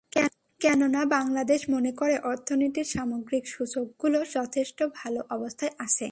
কেননা 0.61 1.01
বাংলাদেশ 1.05 1.61
মনে 1.69 1.91
করে 1.91 2.15
অর্থনীতির 2.23 2.87
সামগ্রিক 2.87 3.43
সূচকগুলো 3.47 4.19
যথেষ্ট 4.33 4.79
ভালো 4.95 5.19
অবস্থায় 5.29 5.73
আছে। 5.79 5.99